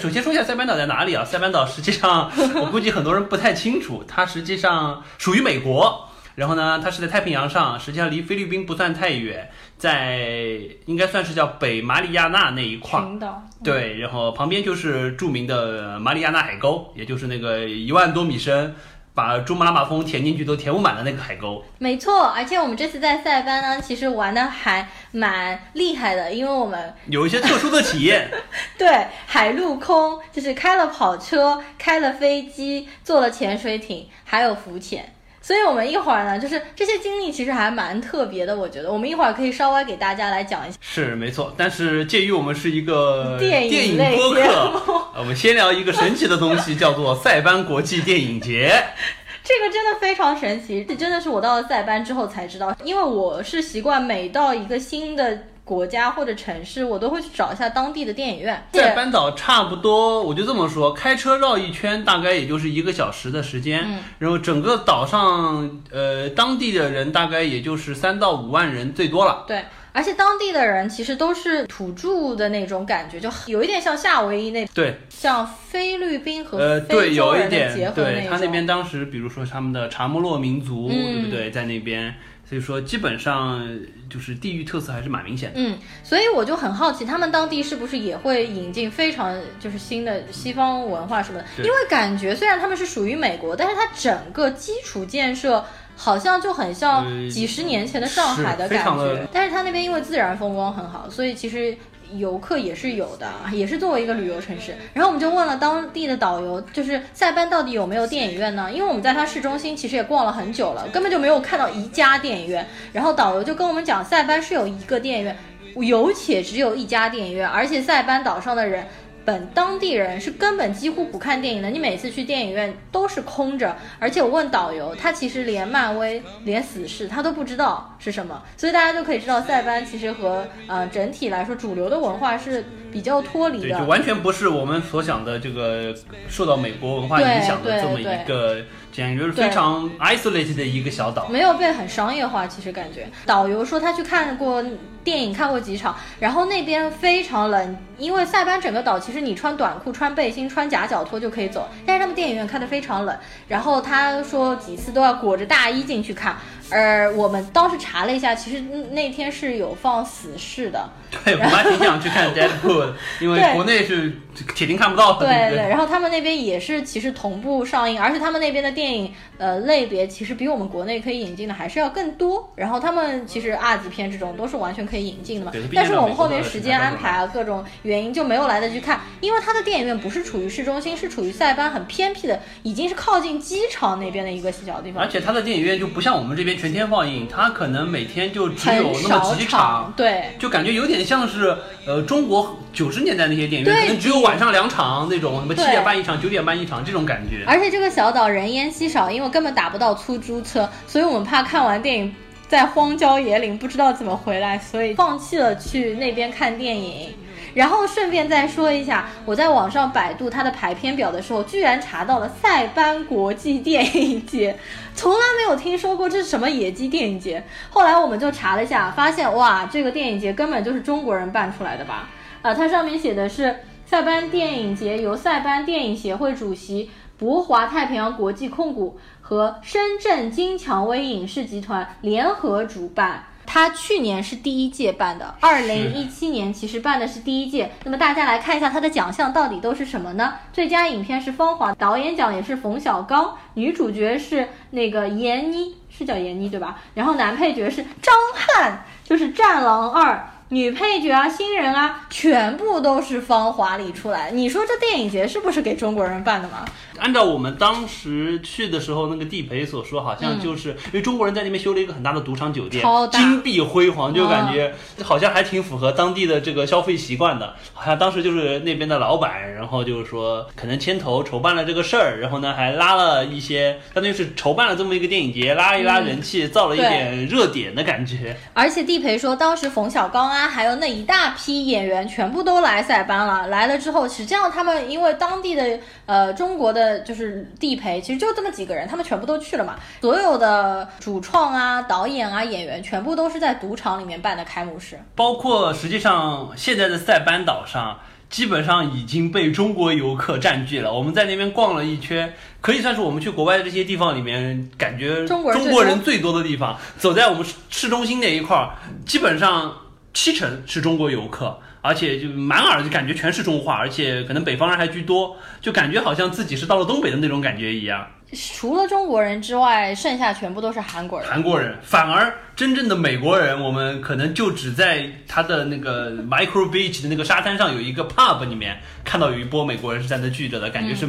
[0.00, 1.24] 首先说一下塞班岛在哪里啊？
[1.24, 2.30] 塞班岛实际上
[2.60, 6.08] 我估计很多人不太清楚，它实际上属于美国。
[6.34, 18.74] 然后呢，它是在太平洋上，实际上离菲律宾不算太远，在应该算是叫北马里亚纳那一块岛，对，然后旁边就是著名的马里亚纳海沟，也就是那个一万多米深，
[19.14, 21.64] 把珠穆朗玛峰填进去都填不满的那个海沟。
[21.78, 28.28] 没错，而且我们这次在塞班呢，其实玩的还蛮厉害的，因为我们有一些特殊的体验，
[28.76, 35.13] 对海陆空就是开了跑车，开了飞机，坐了潜水艇，还有浮潜。
[35.46, 40.78] 所以，我们一会儿呢，就是这些经历其实还蛮特别的，我觉得我们一会儿可以稍微给大家来讲一下。
[40.80, 41.52] 是没错。
[41.54, 48.82] 但是鉴于我们是一个电影电影播客， 我们先聊一个神奇的东西，叫做塞班国际电影节。
[49.44, 58.66] 这个真的非常神奇，这真的是我到了塞班之后才知道，因为我是习惯每到一个新的国家或者城市，我都会去找一下当地的电影院。
[58.72, 69.44] 在班岛差不多，我就这么说，开车绕一圈大概也就是一个小时的时间，嗯然后整个岛上，呃，当地的人大概也就是三到五万人最多了。
[69.48, 77.72] 对，而且当地的人其实都是土著的那种感觉，就有一点像夏威夷那，对，像菲律宾和呃，对，有一点。
[77.94, 82.14] 对他那边当时，比如说他们的查莫洛民族，嗯对不对，在那边，
[82.48, 83.66] 所以说基本上
[84.08, 85.54] 就是地域特色还是蛮明显的。
[85.58, 91.44] 嗯，所以我就很好奇，他们当地是不是也会引进非常就是新的西方文化什么的？
[91.58, 95.64] 因为感觉虽然他们是属于美国，但是它整个基础建设
[95.96, 99.26] 好像就很像呃几十年前的上海的感觉。
[99.32, 101.76] 但是它那边因为自然风光很好，所以其实。
[102.18, 104.74] 游客也是有的，也是作为一个旅游城市。
[104.92, 108.70] 然后我们就问了当地的导游，就是塞班到底有没有电影院呢？
[108.72, 112.66] 因为我们在它市中心其实也逛了很久了，根本就没有看到一家电影院。
[112.92, 115.36] 然后导游就跟我们讲，塞班是有一个电影院，
[115.76, 118.86] 有且只有一家电影院，而且塞班岛上的人。
[119.24, 133.84] 本当地人是根本几乎不看电影的，你每次去电影院都是空着，而且我问导游，他其实连漫威、连死侍他都不知道是什么，所以大家就可以知道塞班其实和呃整体来说主流的文化是比较脱离的，就的。
[133.84, 135.94] 完全不是我们所想的这个
[136.28, 141.28] 受到美国文化影响的这么一个，简直是非常 isolated 的一个小岛。
[141.28, 144.62] 没有被很商业化，其实感觉导游说他去看过
[145.04, 156.34] 电影，看过几场，然后那边非常冷，因为塞班整个岛其实你穿短裤、穿背心、穿夹脚拖就可以走，但是他们电影院开的非常冷，然后他说几次都要裹着大衣进去看，
[156.70, 160.88] 而我们当时查了一下，其实那天是有放死侍的，
[161.24, 164.12] 对，我还挺想去看 Deadpool， 因为国内是
[164.54, 165.68] 铁定看不到的，对不对？
[165.68, 172.52] 然后他们那边也是其实同步上映，而且他们那边的电影呃类别其实比我们国内可以引进的还是要更多。
[172.56, 185.08] 然后他们其实二级片这种都是完全可以引进的嘛但是我们后面时间安排啊各种原因就没有来得及看，因为他的电影院不是处于市中心，是处于塞班很偏僻的，已经是靠近机场那边的一个小地方而。
[185.08, 197.44] 且他的电影院就不像我们这边全天放映，他可能每天就只有很那么少几场，对，就感觉有点像是呃中国九十年代那些电影院，可能只有晚上两场那种，什么七点半一场、九点半一场这种感觉。
[197.46, 202.14] 而且这个小岛人烟稀少，因为根本打不到出租车，所以我们怕看完电影
[202.48, 207.14] 在荒郊野岭不知道怎么回来，所以放弃了去那边看电影。
[207.54, 214.58] 然后顺便再说一下，我在网上百度它的排片表的时候，居然查到了塞班国际电影节，
[214.94, 217.44] 从来没有听说过这是什么野鸡电影节。
[217.70, 222.10] 后来我们就查了一下，发现哇，这个电影节根本就是中国人办出来的吧？
[222.42, 233.26] 啊，它上面写的是塞班电影节由塞班电影协会主席博华太平洋国际控股和深圳金蔷薇影视集团联合主办。
[233.46, 237.72] 它去年是第一届办的，二零一七年其实办的是第一届。
[237.84, 240.34] 那么大家来看一下它的奖项到底都是什么呢？
[240.52, 246.80] 最佳影片是《芳华》，导演奖也是冯小刚，女主角是那个闫妮，是叫闫妮对吧？
[246.94, 250.14] 然后男配角是张翰，就是《战狼二》
[250.48, 254.30] 女配角啊、新人啊，全部都是芳华里出来。
[254.30, 256.64] 你说这电影节是不是给中国人办的吗？
[256.98, 267.54] 按照我们当时去的时候，那个地陪所说，好像就是、因为中国人在那边修了一个很大的赌场酒店金碧辉煌，就感觉好像还挺符合当地的这个消费习惯的。
[267.72, 278.36] 好像当时就是那边的老板，然后就是说可能牵头筹办了这个事儿，然后呢还拉了一些，相当于是筹办了这么一个电影节，拉一拉人气，造了一点热点的感觉。
[278.52, 283.48] 而且地陪说，当时冯小刚啊，还有那一大批演员全部都来塞班了。
[283.48, 289.76] 来了之后，实际上他们因为当地的呃中国的就是地陪，其实就这么几个人，他们全部都去了嘛。
[290.00, 294.98] 所有的主创啊、导演啊、演员全部都是在赌场里面办的开幕式。
[295.14, 297.98] 包括实际上现在的塞班岛上，
[298.30, 300.92] 基本上已经被中国游客占据了。
[300.92, 306.76] 我们在那边逛了一圈，可以算是我们去国外的这些地方里面，感觉中国人最多的地方。
[306.98, 308.74] 走在我们市市中心那一块儿，
[309.06, 309.74] 基本上
[310.12, 311.58] 七成是中国游客。
[311.84, 318.06] 而且就满耳就感觉全是中话，而且可能北方人还居多，就感觉好像自己是到了东北的那种感觉一样。
[318.32, 321.28] 除了中国人之外，剩下全部都是韩国人。
[321.28, 331.06] 韩国人，反而真正的美国人，我们可能就只在他的那个 Micro Beach 的那个沙滩上有一个 pub 里面看到有一波美国人是在那聚着的，感觉是、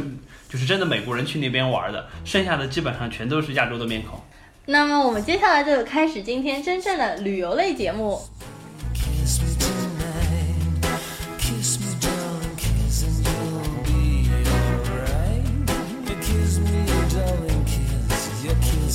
[0.50, 4.20] 就是真的美国人去那边玩的，剩下的基本上全都是亚洲的面孔。
[4.66, 8.20] 那么我们接下来就开始今天真正的旅游类节目。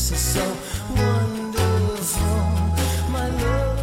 [0.02, 0.42] Your kiss is so
[0.96, 2.26] wonderful.
[3.12, 3.78] My love,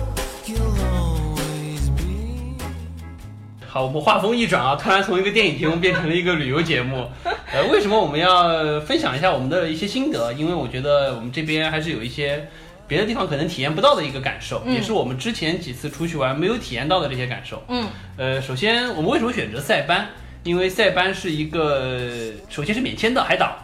[0.46, 2.58] you'll always be.
[3.64, 7.08] 好，我们话锋一转啊，突然从一个电影节目变成了一个旅游节目。
[7.52, 10.32] 呃，为什么我们要分享一下我们的一些心得？
[10.32, 12.48] 因为我觉得我们这边还是有一些
[12.88, 17.62] 别的地方可能体验不到的一个感受，嗯也是我们之前几次出去玩没有体验到的这些感受。
[17.68, 20.08] 嗯，呃，首先我们为什么选择塞班？
[20.42, 23.56] 因为塞班是一个首先是免签的海岛，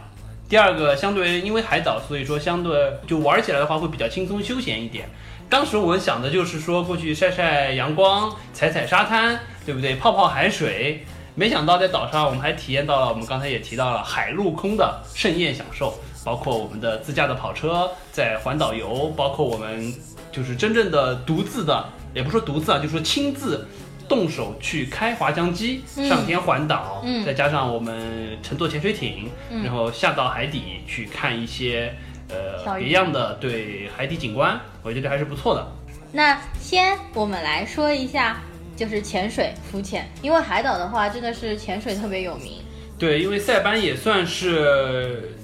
[0.47, 5.09] 第二个相对因为海岛，所以说相对就玩起来的话会比较轻松休闲一点。
[5.49, 9.95] 当时我们想的就是说过去晒晒阳光，踩踩沙滩，对不对？
[9.95, 11.03] 泡泡海水。
[11.37, 19.93] 没想到在岛上我们还体验到了我们刚才也提到了海陆空的盛宴享受，包括我们的自驾的跑车在环岛游，包括我们
[20.31, 23.67] 就是真正的独自的，也不说独自啊，就说亲自
[24.07, 31.93] 动手去开滑翔机嗯上天环岛，嗯再加上我们乘坐潜水艇，嗯然后下到海底去看一些
[32.29, 35.67] 呃别样的对海底景观，我觉得还是不错的。
[36.11, 38.41] 那先我们来说一下，
[38.75, 42.53] 就是潜水、浮潜，因为海岛的话真的是潜水特别有名。
[42.97, 45.35] 对，因为塞班也算是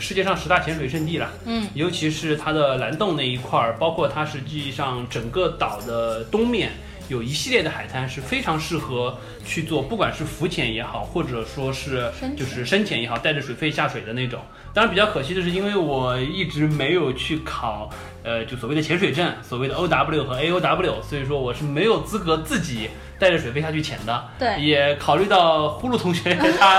[0.00, 1.30] 世界上十大潜水圣地了。
[1.44, 6.72] 嗯，尤其是它的蓝洞那一块儿，包括它实际上整个岛的东面
[7.08, 14.40] 有一系列的海滩是非常适合去做，不管是浮潜也好，或者说是就是深潜也好，带着水费下水的那种。
[14.74, 17.88] 当然比较可惜的是，因为我一直没有去考，
[18.22, 24.28] 呃，就所谓的潜水证，所谓的 OW 和 AOW，所以说我是没有资格自己带着水费下去潜的。
[24.38, 26.78] 对也考虑到呼噜同学他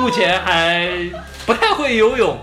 [0.00, 0.90] 目前还
[1.44, 2.36] 不太会游泳，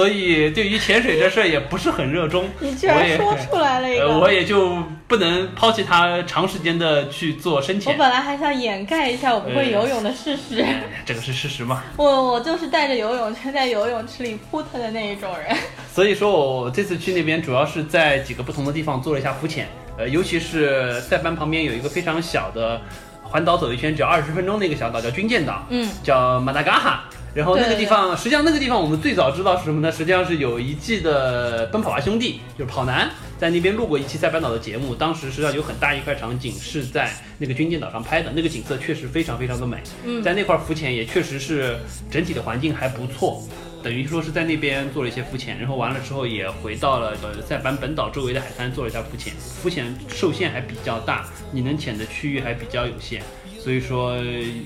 [0.00, 2.48] 所以对于潜水这事儿也不是很热衷。
[2.58, 7.98] 你居然说出来了一个，呃，我也就不能抛弃他长时间的去做深潜我。
[7.98, 11.82] 本来还想掩盖一下我不会游泳的事实，哎这个是事实嘛？
[11.98, 15.54] 我我就是带着游泳圈在游泳池里扑腾的那一种人。
[15.92, 22.80] 所以说我这次去那边主要是在几个不同的地方做了一下浮潜，呃，尤其是塞班旁边有一个非常小的
[23.22, 25.66] 环岛走一圈只要二十分钟的一个小岛，叫军舰岛。
[25.68, 27.04] 嗯，叫马达嘎哈。
[27.34, 29.92] 然后那个地方，实际上那个地方我们最早知道是什么呢？
[29.92, 34.94] 实际上是有一季的《奔跑吧兄弟》，就是跑男在那边录过一期塞班岛的节目。
[34.94, 39.78] 当时实际上有很大一块场景是在那个军舰岛上拍的，那个景色确实非常非常的美。
[40.04, 41.78] 嗯在那块浮潜也确实是
[42.10, 43.42] 整体的环境还不错。
[43.82, 49.32] 等于说是在那边做了一些浮潜，然后完了之后也回到了呃塞班本岛周围的海滩做了一下浮潜。
[49.62, 53.22] 浮潜受限还比较大，你能潜的区域还比较有限。
[53.62, 54.16] 所以说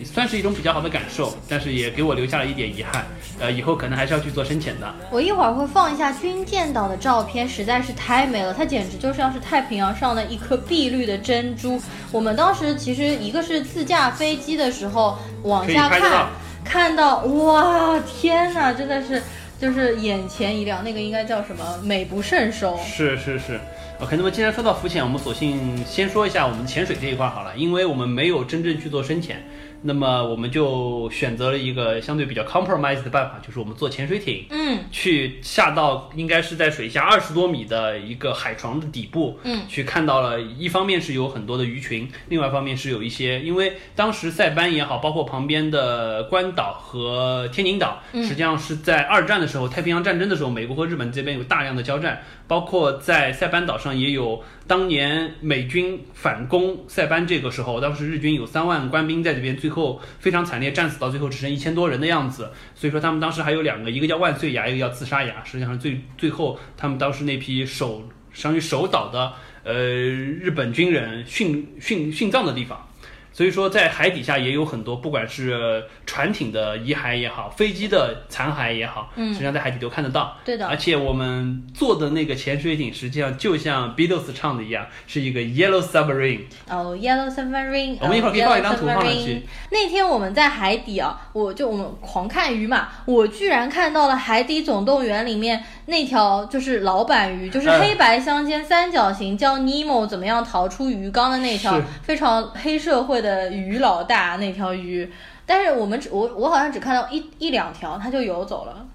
[0.04, 3.04] 算是一种比较好的感受，但是也给我留下了一点遗憾。
[3.40, 4.94] 呃，以后可能还是要去做深潜的。
[5.10, 11.80] 我一会儿会放一下军舰岛的照片，实在是太美了，它简直就像是太平洋上的一颗碧绿的珍珠。
[12.12, 16.28] 我们当时其实一个是自驾飞机的时候往下看
[16.64, 19.20] 看到哇天哪，真的是
[19.64, 21.64] 就是眼前一亮，那个应该叫什么？
[21.82, 22.78] 美不胜收。
[22.84, 23.58] 是是是
[23.98, 29.42] ，OK，那么既然说到浮潜，我们索性先说一下我们潜水这一块好了，因为我们没有真正去做深潜，
[29.86, 34.46] 那么我们就选择了一个相对比较 compromise 的办法，就是我们坐潜水艇。
[34.50, 62.50] 嗯去下到应该是在水下二十多米的一个海床的底部，嗯，去看到了，一方面是有很多的鱼群，另外一方面是有一些，因为当时塞班也好，包括旁边的关岛和天宁岛，嗯实际上是在二战的时候，太平洋战争的时候，美国和日本这边有大量的交战，包括在塞班岛上也有当年美军反攻塞班这个时候，当时日军有三万官兵在这边，最后非常惨烈，战死到最后只剩一千多人的样子。
[62.74, 65.44] 所以说他们当时还有两个，一个叫万岁崖，一个叫自杀崖。
[65.44, 69.32] 实际上最最后他们当时那批守相当于守岛的
[69.64, 72.88] 呃日本军人殉殉殉葬的地方。
[73.34, 80.36] 所以说，在海底下也有很多，不管是船艇的遗骸也好，飞机的残骸也好，嗯实际上在海底都看得到。
[80.44, 86.42] 对的而且我们坐的那个潜水艇，实际上就像 Beatles 唱的一样，是一个 Yellow Submarine。
[86.70, 89.42] 哦、y e l l o w Submarine，我们一会儿可以哦放一张图 Yellow 放上去。
[89.72, 105.10] 那天我们在海底啊，我就我们狂看鱼嘛，我居然看到了《海底总动员》里面那条就是老板鱼，就是嗯黑白相间三角形，叫尼莫怎么样逃出鱼缸的那条非常黑社会的鱼老大那条鱼。
[105.46, 108.86] 但是我们只我我好像只看到一一两条，它就游走了。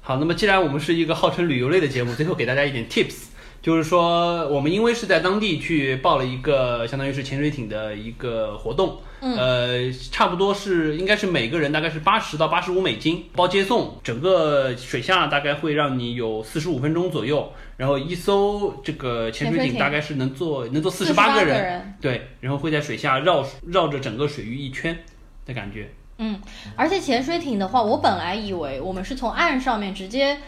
[0.00, 3.24] 好，那么既然我们是一个号称旅游类的节目，最后给大家一点 tips，
[3.66, 24.96] 就是说我们因为是在当地去报了一个相当于是潜水艇的一个活动，嗯呃，差不多是应该是每个人大概是八十到八十五美金包接送，整个水下大概会让你有四十五分钟左右，然后一艘这个潜水艇艇大概是能坐能坐四十八个个人对，然后会在水下绕绕着整个水域一圈
[25.44, 25.90] 的感觉。
[26.18, 26.40] 嗯，
[26.76, 30.38] 而且潜水艇的话，我本来以为我们是从岸上面直接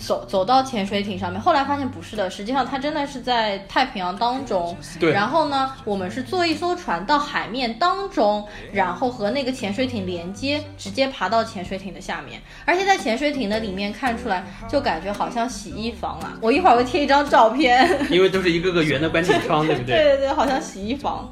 [0.00, 4.76] 走走到潜水艇上面，后来发现不是的，实际上它真的是在太平洋当中。
[4.98, 12.40] 对然后呢，我们是坐一艘船到海面当中，然后和那个潜水艇连接，直接爬到潜水艇的下面。
[12.64, 16.32] 而且在潜水艇的里面看出来，就感觉好像洗衣房啊。
[16.40, 18.06] 我一会儿会贴一张照片。
[18.10, 21.30] 因为都是一个个圆的观景窗，对不对对对，好像洗衣房。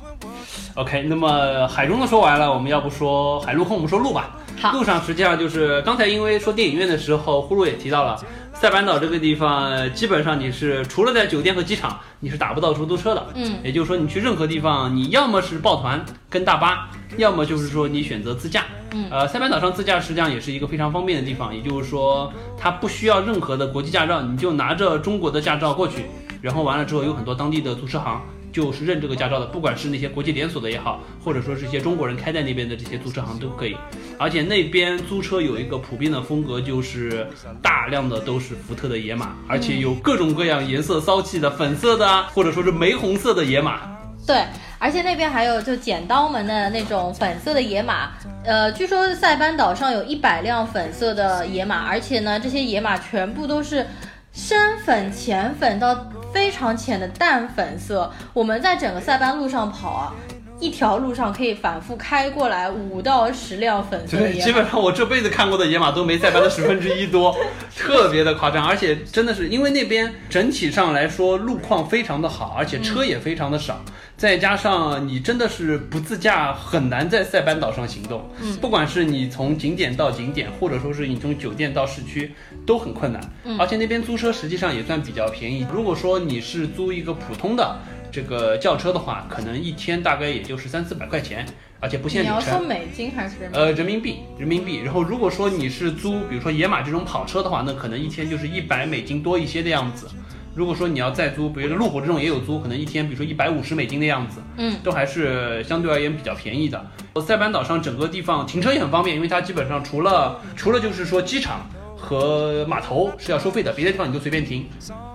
[0.75, 4.37] OK，那么海中的说完了，我们要不说海陆空，我们说路吧。
[4.61, 8.21] 好路上实际上就是刚才因为说电影院的时候，呼噜也提到了，
[8.61, 13.25] 塞班岛这个地方呃基本上你是除了在酒店和机场，你是打不到出租车的。
[13.37, 18.65] 嗯，也就是说你去任何地方，你要么是抱团跟大巴，要么就是说你选择自驾。
[18.91, 26.07] 嗯呃，塞班岛上自驾实际上也是一个非常方便的地方，也就是说它不需要任何的国际驾照，你就拿着中国的驾照过去，
[26.43, 28.21] 然后完了之后有很多当地的租车行。
[28.59, 33.77] 就是认这个驾照的，不管是那些国际连锁的也好，或者说是一些中国人开在那边的这些租车行都可以。
[34.19, 37.25] 而且那边租车有一个普遍的风格，就是
[37.63, 43.97] 大量的都是福特的野马，而且有各种各样颜色骚气的，粉色的，或者说是玫红色的野马。
[44.27, 44.43] 对，
[44.81, 48.11] 而且那边还有就剪刀门的那种粉色的野马，
[48.45, 53.87] 呃，据说塞班岛上有一百辆粉色的野马，而且呢，这些野马全部都是
[54.33, 55.95] 深粉、浅粉到
[56.33, 58.13] 非常浅的淡粉色。
[58.33, 60.15] 我们在整个塞班路上跑啊。
[60.61, 67.33] 一条路上可以反复开过来五到十辆粉色的，野马，基本上我这辈子看过的野马都没塞班的十分之一多，
[67.77, 68.67] 特别的夸张。
[68.67, 73.81] 而且真的是因为那边整体上来说路况非常的好，而且车也非常的少，
[74.17, 78.29] 再加上你真的是不自驾很难在塞班岛上行动。
[78.41, 82.35] 嗯不管是你从景点到景点，或者说是你从酒店到市区，
[82.69, 83.21] 都很困难。
[83.45, 85.67] 嗯而且那边租车实际上也算比较便宜。
[85.73, 87.79] 如果说你是租一个普通的
[88.13, 91.47] 这个轿车的话，可能一天大概也就是三四百块钱，
[91.81, 92.69] 而且不限里程你要说。
[92.69, 93.59] 美金还是人民币？
[93.59, 94.81] 呃，人民币，人民币。
[94.85, 100.07] 然后如果说你是租，比如说野马这种跑车的话，那可能一天就是一百美金多一些的样子。
[100.55, 106.85] 如果说你要再租，比如说路虎这种也有租，可能一天比如说一百五十美金的样子，嗯，都还是相对而言比较便宜的。
[107.27, 111.61] 塞班岛上整个地方停车也很方便，因为它基本上除了除了就是说机场
[111.99, 114.67] 和码头是要收费的，别的地方你就随便停。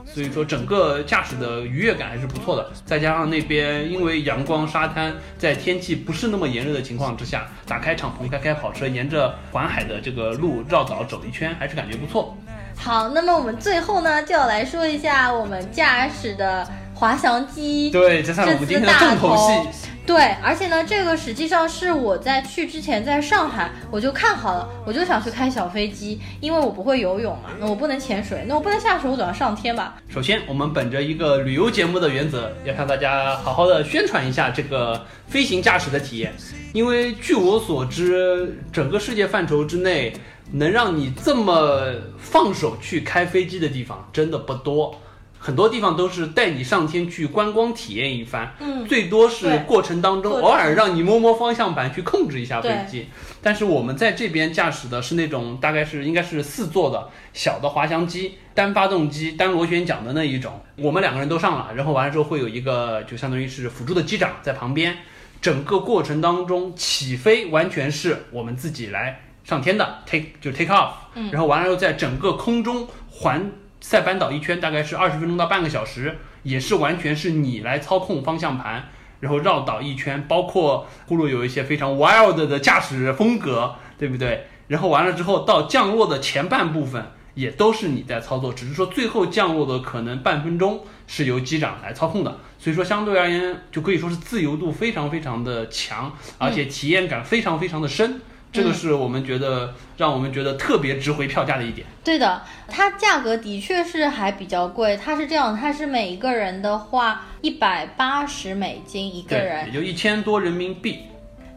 [0.06, 12.38] 所以说整个驾驶的愉悦感还是不错的，再加上那边因为阳光沙滩，在天气不是那么炎热的情况之下，打开敞篷开开跑车，沿着环海的这个路绕岛走一圈，还是感觉不错。
[12.76, 17.89] 好，那么我们最后呢，就要来说一下我们驾驶的滑翔机。
[17.91, 19.88] 对，这算是我们今天的重头戏。
[20.06, 29.95] 对，而且呢，这个实际上是我在去之前在上海我就看好了，我就想去开小飞机，因为我不会游泳嘛，那我不能潜水，那我不能下水，我总要上天吧。
[30.10, 36.34] 首先，我们本着一个旅游节目的原则，要向大家好好的宣传一下这个飞行驾驶的体验。
[36.73, 40.12] 因为据我所知，整个世界范畴之内，
[40.51, 41.82] 能让你这么
[42.17, 45.00] 放手去开飞机的地方真的不多。
[45.46, 53.10] 很多地方都是带你上天去观光体验一番，嗯，最多是过程当中偶尔让你摸摸方向盘去控制一下飞对机。
[53.41, 60.62] 但是我们在这边驾驶的是那种大概是应该是四座的小的滑翔机，单发动机、单螺旋桨的那一种。
[60.77, 64.96] 我们两个人都上了，然后完了之后会有一个就相当于是辅助的机长在旁边。
[65.41, 73.52] 整个过程当中起飞完全是我们自己来上天的 take 就 take off，、嗯然后完了之后在整个空中环
[73.84, 78.88] 塞班岛一圈大概是二十分钟到半个小时，也是完全是你来操控方向盘，
[79.19, 84.48] 然后绕岛一圈，包括呼噜有一些非常 wild 的驾驶风格，对不对？
[84.69, 98.21] 然后完了之后到降落的前半部分也都是你在操作，只是说最后降落的可能半分钟是由机长来操控的，所以说相对而言就可以说是自由度非常非常的强，而且体验感非常非常的深。
[98.54, 101.87] 这个是我们觉得让我们觉得特别值回票价的一点。
[102.04, 104.95] 对的，它价格的确是还比较贵。
[104.95, 109.73] 它是这样，它是每一个人的话一百八十美金一个，人也。
[109.73, 110.99] 就一千多人民币。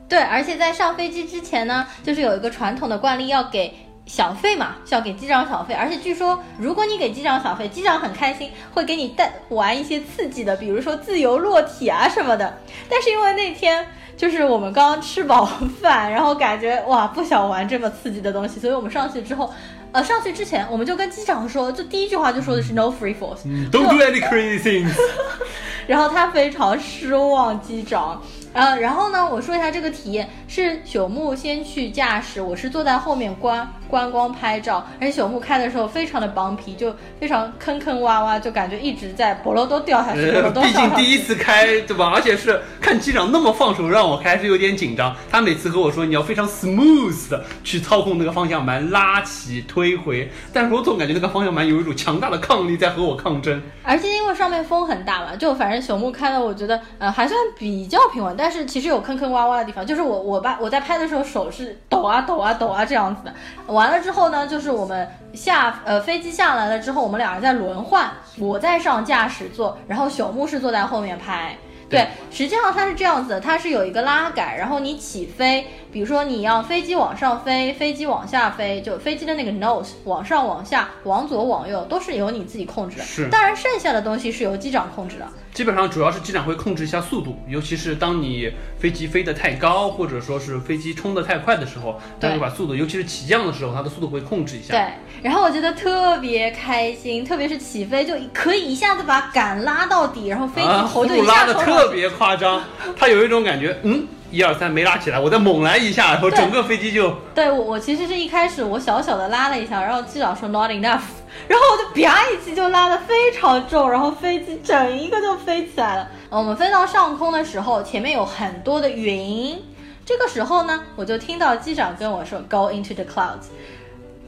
[0.08, 3.74] 对，而且在上飞机之前呢，就是有一个传统的惯例，要给
[4.06, 5.74] 小费嘛，是要给机长小费。
[5.74, 12.58] 而且据说，如果你给机长小费，机长很开心，会给你带玩一些刺激的，比如说自由落体啊什么的。
[12.88, 13.84] 但是因为那天
[14.16, 15.44] 就是我们刚刚吃饱
[15.80, 19.52] 饭，然后感觉哇不想玩这么刺激的东西，所以我们上去之后。
[19.92, 23.38] 呃，上去之前我们就跟机长说，就第一句话就说的是 no free falls，、
[23.70, 24.92] Don't do any crazy things。
[25.86, 28.20] 然后他非常失望，机长。
[28.56, 36.90] 呃，然后呢，我说一下这个体验是朽木先去驾驶，我是坐在后面观观光拍照，而且朽木开的时候非常的帮皮，就
[37.20, 40.72] 非常坑坑洼洼，就感觉一直在菠萝都掉下去，菠呃萝，都毕。
[40.72, 42.10] 竟第一次开，对吧？
[42.14, 45.14] 而且是看机长那么放手让我开，是有点紧张。
[45.30, 53.60] 他每次和我说你要非常 smooth 的去操控那个方向盘，拉起推回，但是我总感觉那个方向盘有一种强大的抗力在和我抗争。
[53.82, 59.84] 而且因为上面风很大嘛，就反正朽木开的，我觉得呃还算比较平稳，但是其实有坑坑洼洼的地方。
[59.86, 63.34] 就是我我把我在拍的时候手是抖啊抖啊抖啊这样子的。
[63.72, 71.56] 完了之后呢，就是我们下呃飞机下来了之后，我们两人在轮换，我在上驾驶座，然后朽木是坐在后面拍。
[71.88, 83.04] 对对，实际上它是这样子的，它是有一个拉杆，然后你起飞，比如说你要飞机往上飞，飞机往下飞，就飞机的那个 nose 往上往下往左往右都是由你自己控制的。
[83.04, 85.28] 是当然剩下的东西是由机长控制的。
[85.56, 94.74] 基本上主要是机长会控制一下速度，尤其是当你飞机飞得太高，或者说是飞机冲得太快的时候，他会把速度，尤其是起降的时候，它的速度会控制一下。
[94.74, 94.86] 对，
[95.22, 101.72] 然后我觉得特别开心，特别是起飞就可以一下子把杆拉到底，然后飞机啊，头就一下冲上去。
[101.72, 102.62] 特别夸张，
[102.94, 111.00] 它有一种感觉，嗯，一二三没拉起来，我再猛来一下，然后整个飞机就对我，我其实是一开始我小小的拉了一下，然后机长说 not enough，
[111.48, 116.08] 然后我就啪一气就拉得非常重，然后飞机整一个就飞起来了。
[116.30, 119.56] 呃我们飞到上空的时候，前面有很多的云，
[120.04, 123.46] 这个时候呢，我就听到机长跟我说 go into the clouds，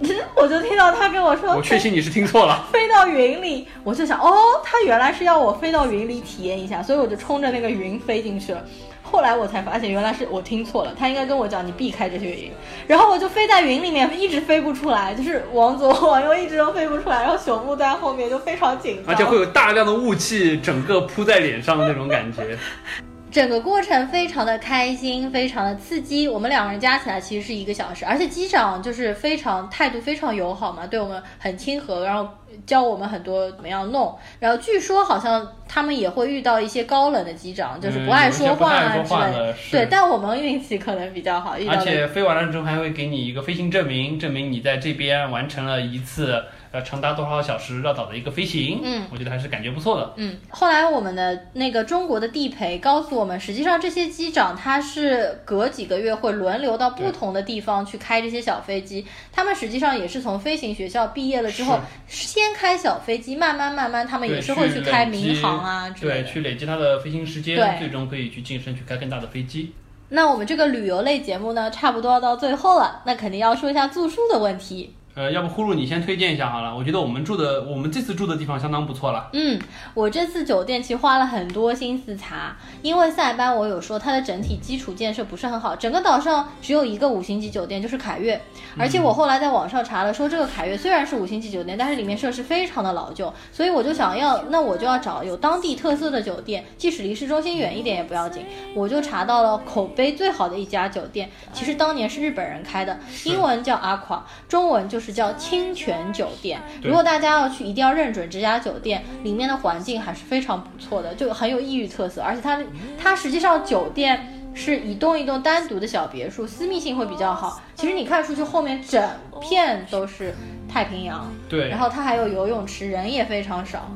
[0.37, 2.65] 我就听到他跟我说，我确信你是听错了。
[2.73, 8.65] 飞到云里，我就想，哦，他原来是要我飞到云里体验一下，所以我就冲着那个云飞进去了。
[9.11, 12.53] 后来我才发现，原来是我听错了，他应该跟我讲你避开这些云，
[12.87, 22.57] 然后我就飞在云里面，一直飞不出来，就是往左往右一直都飞不出来，然后朽木在后面就非常紧张，而且会有大量的雾气整个扑在脸上的那种感觉。
[23.31, 26.27] 整个过程非常的开心，非常的刺激。
[26.27, 32.29] 我们两个人加起来其实是一个小时，而且机长就是非常态度非常友好嘛，对我们很亲和，然后
[32.67, 34.17] 教我们很多怎么样弄。
[34.41, 48.81] 然后据说好像他们也会遇到一些高冷的机长，就是不爱说话啊之类的对，但我们运气可能比较好，遇到而且飞完了之后还会给你一个飞行证明，证明你在这边完成了一次呃长达多少小时绕岛的一个飞行。
[48.83, 50.13] 嗯，我觉得还是感觉不错的。
[50.17, 69.73] 嗯，后来我们的那个中国的地陪告诉我们，实际上这些机长他是隔几个月会轮流到不同的地方去开这些小飞机，他们实际上也是从飞行学校毕业了之后，先开小飞机，慢慢慢慢他们也是会去开民航啊之类对，去累积他的飞行时间，最终可以去晋升去开更大的飞机。
[70.11, 74.95] 那我们这个旅游类节目呢，差不多要到最后了，那肯定要说一下住宿的问题。
[75.19, 79.29] 呃，要不呼噜你先推荐一下好了，我觉得我们住的，我们这次住的地方相当不错了。
[79.33, 79.61] 嗯，
[79.93, 88.41] 我这次酒店其实花了很多心思查，因为塞班我有说它的整体基础建设不是很好，整个岛上只有一个五星级酒店，就是凯悦。
[88.79, 98.45] 而且我后来在网上查了，说这个凯悦虽然是五星级酒店，但是里面设施非常的老旧，所以我就想要，那我就要找有当地特色的酒店，即使离市中心远一点也不要紧。
[98.73, 106.61] 我就查到了口碑最好的一家酒店，其实当年是日本人开的，英文叫 Aqua，中文就是就是叫清泉酒店。
[106.83, 112.61] 如果大家要去，一定要认准这家酒店，里面的环境还是非常不错的，就很有异域特色，而且它
[113.03, 114.35] 它实际上酒店。
[114.55, 117.63] 是一栋一栋单独的小别墅，私密性会比较好。
[117.77, 119.01] 其实你看出去后面整
[119.41, 120.35] 片都是
[120.69, 123.89] 太平洋，对然后它还有游泳池，人也非常少。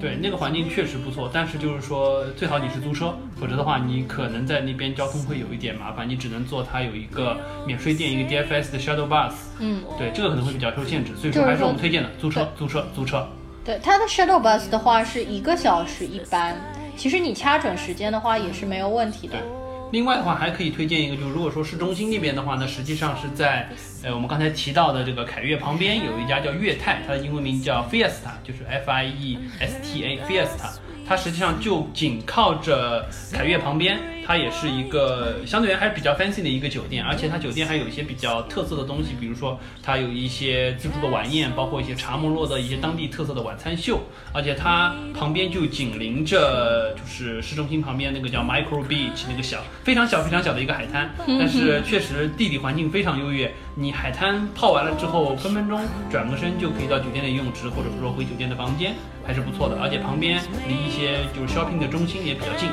[0.00, 7.36] 对，那个环境确实不错，但是就是说最好你是租车，否则的话你可能在那边交通会有一点麻烦，你只能坐它有一个
[7.66, 13.26] 免税店，一个 DFS 的 shuttle bus，嗯，对，这个可能会比较受限制，所以说说还是我们推荐的租车，租车，租车。
[13.64, 16.56] 对，它的 shuttle bus 的话是一个小时一班，
[16.96, 19.67] 其实你掐准时间的话也是没有问题的对。
[19.90, 23.68] 另外的话，还可以推荐一个，就是如果说市中心那边的话呢，实际上是在
[24.02, 30.78] 呃我们刚才提到的这个凯悦旁边有一家叫悦泰，它的英文名叫 Fiesta，就是 F I E S T A Fiesta。
[31.06, 44.02] 它实际上就紧靠着凯悦旁边，它也是一个相对而言还是比较 fancy 的一个酒店，而且它酒店还有一些比较特色的东西，比如说它有一些自助的晚宴，包括一些查莫洛的一些当地特色的晚餐秀，
[44.34, 58.94] 而且它旁边就紧邻着就是市中心旁边那个叫 Micro Beach 那个小非常小非常小的一个海滩，但是确实地理环境非常优越，你海滩泡完了之后，分分钟转个身就可以到酒店的游泳池，或者说回酒店的房间，
[59.26, 62.68] 还是不错的，而且旁边离一些就是 shopping 的中心也比较近。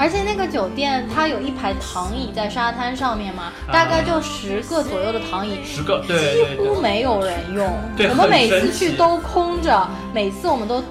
[0.00, 7.70] 而且那个酒店它有一排躺椅在沙滩上面嘛，大概就十个左右的躺椅，十个，对几乎没有人用。
[7.96, 10.82] 对我们每次去都空着，每次我们都。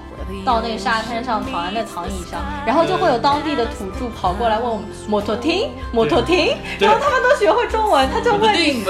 [0.45, 8.84] 到那个沙滩上躺在那躺椅上，然后就会有当地的土著跑过来问我们摩托艇，摩托艇，然后他们都学会中文，他就问你，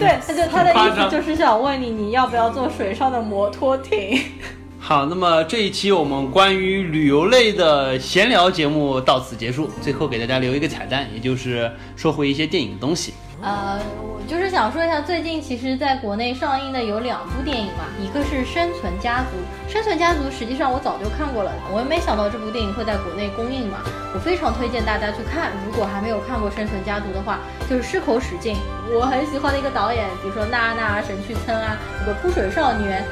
[0.00, 4.20] 对，他就他的意思就是想问你，你要不要坐水上的摩托艇？
[4.84, 9.70] 好，那么这一期我们关于旅游类的闲聊节目到此结束。
[9.80, 13.14] 最后给大家留一个彩蛋，也就是说回一些电影的东西。
[13.40, 19.38] 呃，我就是想说一下，最近其实在国内上映的有两部电影嘛，一个是《生存家族》，
[19.72, 23.78] 《生存家族》实际上我早就看过了，我也没想到这部电影会在国内公映嘛，
[24.12, 25.52] 我非常推荐大家去看。
[25.64, 27.38] 如果还没有看过《生存家族》的话，
[27.70, 28.56] 就是适口使劲。
[28.90, 33.06] 我很喜欢的一个导演，比如说娜娜啊、神去村啊，那个扑水少年。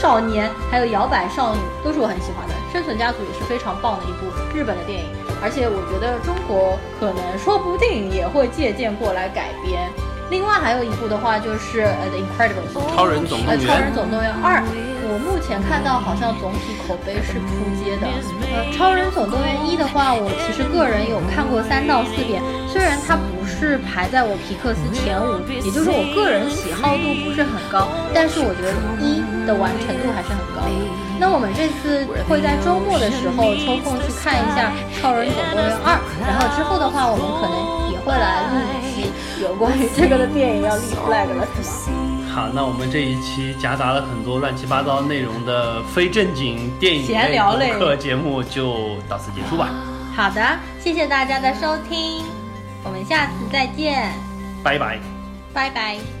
[0.00, 2.54] 少年，还有摇摆少女，都是我很喜欢的。
[2.72, 5.06] 《生存家族》也是非常棒的一部日本的电影，
[5.42, 9.88] 而且我觉得中国可能说不定也会借鉴过来改编。
[10.28, 14.58] 另外还有一部的话就是呃《The Incredibles》超人总动呃，员《超人总动员二》，
[15.06, 18.10] 我目前看到好像总体口碑是扑街的。
[18.52, 30.74] 呃，《超人总动员一》的话，我其实个人有看过三到四遍，虽然它不是排在我皮克斯前五，也就是我个人喜好度不是很高，但是我觉得一的完成度还是很高的。
[31.18, 41.96] 那我们这次会在周末的时候抽空去看一下《超人总动员二》，然后之后的话，我们可能也会来录一期有关于这个的电影要立 flag 了，是吗？
[42.28, 49.70] 好，那我们这一期夹杂了很多乱七八糟内容的非正经电影闲聊类课节目就到此结束吧，
[50.14, 50.42] 好的，
[50.78, 52.22] 谢谢大家的收听，
[52.86, 54.12] 我们下次再见，
[54.62, 54.98] 拜拜。
[55.52, 56.15] 拜拜。